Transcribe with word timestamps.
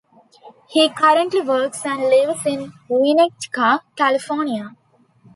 He 0.67 0.89
currently 0.89 1.41
works 1.41 1.85
and 1.85 2.01
lives 2.01 2.43
in 2.47 2.73
Winnetka, 2.89 3.81
California. 3.95 4.75